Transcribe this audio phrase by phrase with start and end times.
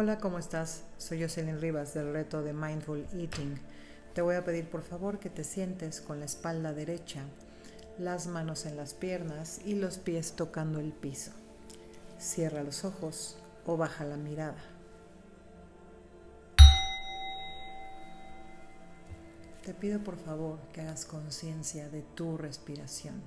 [0.00, 0.84] Hola, ¿cómo estás?
[0.96, 3.58] Soy Jocelyn Rivas del reto de Mindful Eating.
[4.14, 7.24] Te voy a pedir por favor que te sientes con la espalda derecha,
[7.98, 11.32] las manos en las piernas y los pies tocando el piso.
[12.16, 14.62] Cierra los ojos o baja la mirada.
[19.64, 23.20] Te pido por favor que hagas conciencia de tu respiración.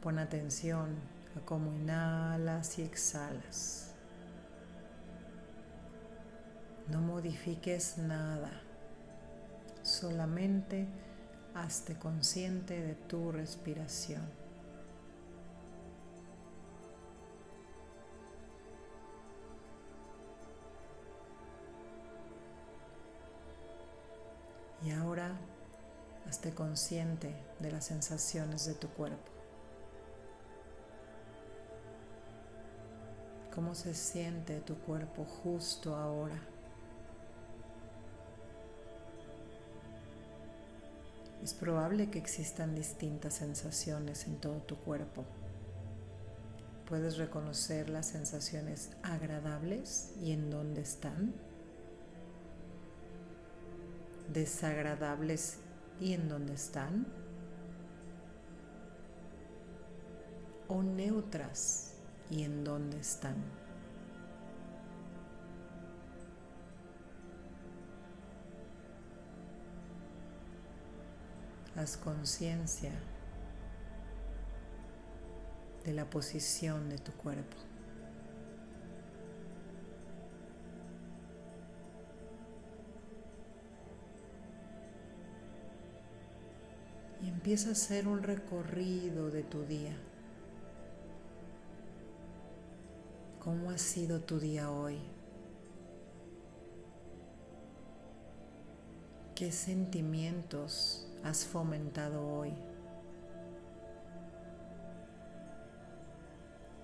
[0.00, 3.94] Pon atención a cómo inhalas y exhalas.
[6.88, 8.50] No modifiques nada,
[9.82, 10.88] solamente
[11.54, 14.22] hazte consciente de tu respiración.
[24.84, 25.30] Y ahora
[26.28, 29.41] hazte consciente de las sensaciones de tu cuerpo.
[33.54, 36.40] ¿Cómo se siente tu cuerpo justo ahora?
[41.42, 45.26] Es probable que existan distintas sensaciones en todo tu cuerpo.
[46.88, 51.34] Puedes reconocer las sensaciones agradables y en dónde están.
[54.32, 55.58] Desagradables
[56.00, 57.06] y en dónde están.
[60.68, 61.91] O neutras
[62.32, 63.36] y en dónde están.
[71.76, 72.92] Haz conciencia
[75.84, 77.56] de la posición de tu cuerpo.
[87.20, 89.94] Y empieza a hacer un recorrido de tu día.
[93.42, 95.00] ¿Cómo ha sido tu día hoy?
[99.34, 102.54] ¿Qué sentimientos has fomentado hoy?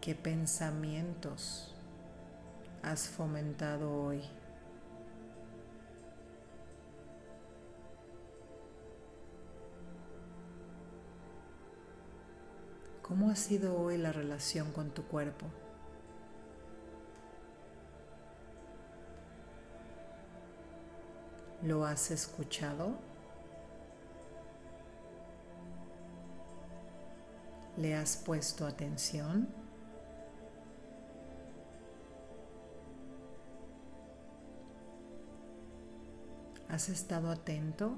[0.00, 1.76] ¿Qué pensamientos
[2.82, 4.24] has fomentado hoy?
[13.02, 15.46] ¿Cómo ha sido hoy la relación con tu cuerpo?
[21.62, 22.92] ¿Lo has escuchado?
[27.76, 29.48] ¿Le has puesto atención?
[36.68, 37.96] ¿Has estado atento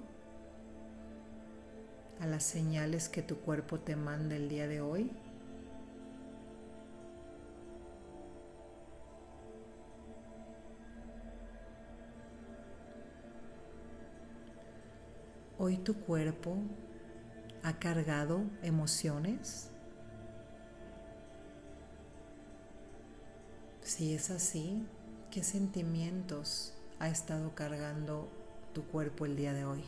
[2.20, 5.10] a las señales que tu cuerpo te manda el día de hoy?
[15.62, 16.56] Hoy tu cuerpo
[17.62, 19.70] ha cargado emociones.
[23.82, 24.86] Si es así,
[25.30, 28.30] ¿qué sentimientos ha estado cargando
[28.72, 29.84] tu cuerpo el día de hoy?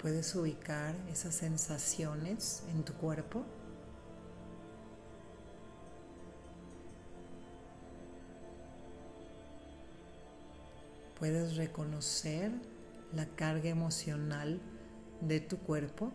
[0.00, 3.44] ¿Puedes ubicar esas sensaciones en tu cuerpo?
[11.18, 12.52] Puedes reconocer
[13.14, 14.60] la carga emocional
[15.20, 16.12] de tu cuerpo.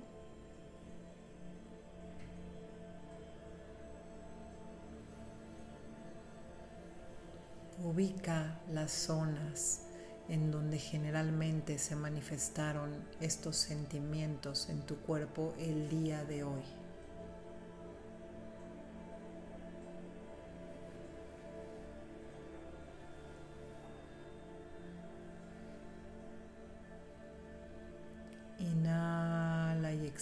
[7.83, 9.87] Ubica las zonas
[10.29, 16.82] en donde generalmente se manifestaron estos sentimientos en tu cuerpo el día de hoy.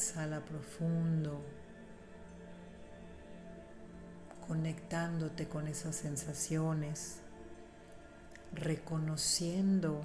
[0.01, 1.43] Exhala profundo,
[4.47, 7.19] conectándote con esas sensaciones,
[8.51, 10.01] reconociendo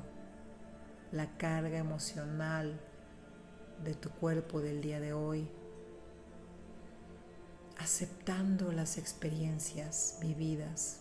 [1.12, 2.78] la carga emocional
[3.82, 5.50] de tu cuerpo del día de hoy,
[7.78, 11.00] aceptando las experiencias vividas,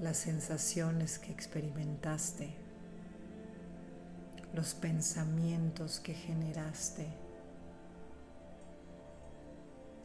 [0.00, 2.68] las sensaciones que experimentaste
[4.54, 7.27] los pensamientos que generaste.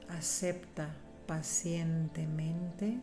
[0.09, 0.95] Acepta
[1.27, 2.99] pacientemente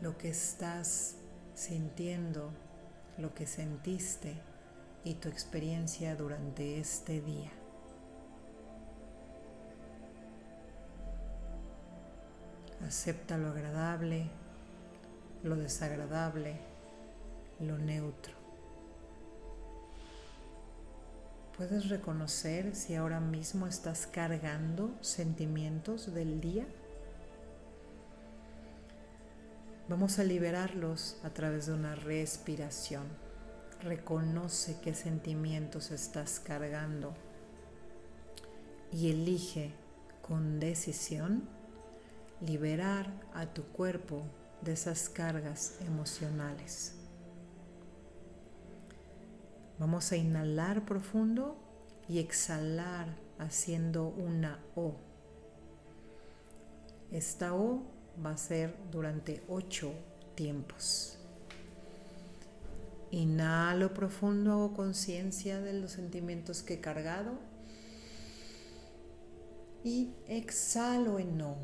[0.00, 1.16] lo que estás
[1.54, 2.52] sintiendo,
[3.18, 4.36] lo que sentiste
[5.04, 7.52] y tu experiencia durante este día.
[12.86, 14.28] Acepta lo agradable,
[15.42, 16.56] lo desagradable,
[17.58, 18.45] lo neutro.
[21.56, 26.66] ¿Puedes reconocer si ahora mismo estás cargando sentimientos del día?
[29.88, 33.04] Vamos a liberarlos a través de una respiración.
[33.80, 37.14] Reconoce qué sentimientos estás cargando
[38.92, 39.72] y elige
[40.20, 41.48] con decisión
[42.42, 44.24] liberar a tu cuerpo
[44.60, 46.95] de esas cargas emocionales.
[49.78, 51.56] Vamos a inhalar profundo
[52.08, 54.96] y exhalar haciendo una O.
[57.10, 57.82] Esta O
[58.24, 59.92] va a ser durante ocho
[60.34, 61.18] tiempos.
[63.10, 67.38] Inhalo profundo, hago conciencia de los sentimientos que he cargado.
[69.84, 71.56] Y exhalo en no.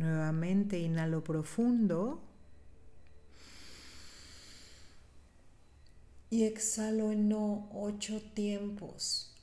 [0.00, 2.22] Nuevamente inhalo profundo.
[6.30, 9.34] Y exhalo en ocho tiempos.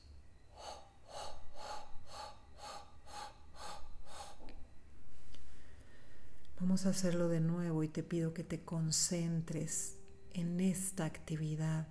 [6.58, 9.94] Vamos a hacerlo de nuevo y te pido que te concentres
[10.32, 11.86] en esta actividad,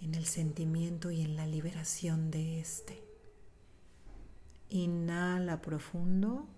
[0.00, 3.04] en el sentimiento y en la liberación de este.
[4.70, 6.48] Inhala profundo.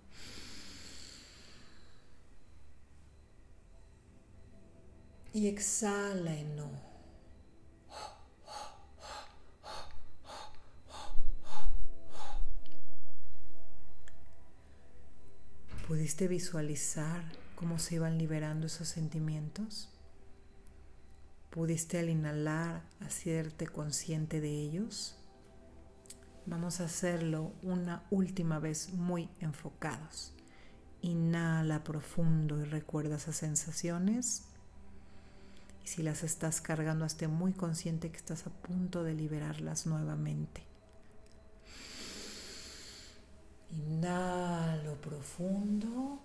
[5.35, 6.71] Y exhala en no.
[15.89, 17.25] ¿Pudiste visualizar
[17.55, 19.89] cómo se iban liberando esos sentimientos?
[21.51, 25.17] ¿Pudiste al inhalar hacerte consciente de ellos?
[26.45, 30.35] Vamos a hacerlo una última vez muy enfocados.
[31.01, 34.52] Inhala profundo y recuerda esas sensaciones.
[35.85, 40.63] Y si las estás cargando, esté muy consciente que estás a punto de liberarlas nuevamente.
[43.71, 46.21] Inhalo profundo,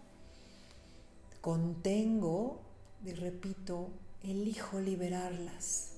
[1.41, 2.61] contengo
[3.03, 3.89] y repito,
[4.21, 5.93] elijo liberarlas,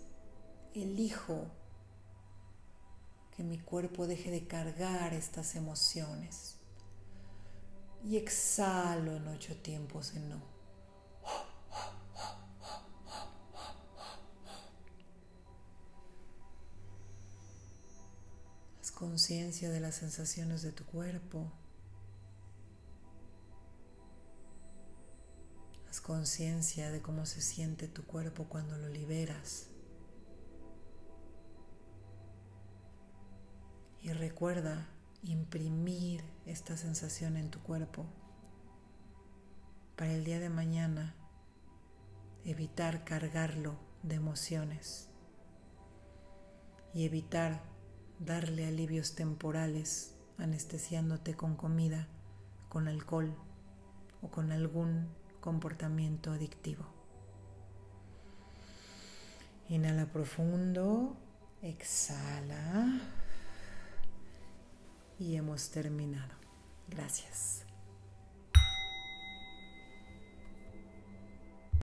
[0.73, 1.47] elijo
[3.35, 6.57] que mi cuerpo deje de cargar estas emociones.
[8.03, 10.58] Y exhalo en ocho tiempos en no.
[19.00, 21.50] Conciencia de las sensaciones de tu cuerpo.
[25.90, 29.69] Haz conciencia de cómo se siente tu cuerpo cuando lo liberas.
[34.01, 34.90] Y recuerda
[35.24, 38.06] imprimir esta sensación en tu cuerpo
[39.95, 41.16] para el día de mañana
[42.44, 45.07] evitar cargarlo de emociones
[46.94, 47.69] y evitar
[48.19, 52.07] darle alivios temporales anestesiándote con comida,
[52.68, 53.33] con alcohol
[54.21, 55.07] o con algún
[55.40, 56.85] comportamiento adictivo.
[59.69, 61.16] Inhala profundo,
[61.61, 63.02] exhala
[65.19, 66.33] y hemos terminado.
[66.88, 67.69] Gracias.